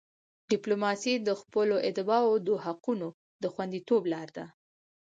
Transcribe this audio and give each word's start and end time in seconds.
ډیپلوماسي 0.51 1.13
د 1.27 1.29
خپلو 1.41 1.75
اتباعو 1.87 2.33
د 2.47 2.49
حقوقو 2.65 3.07
د 3.43 3.45
خوندیتوب 3.53 4.01
لار 4.13 4.27
ده. 4.37 4.45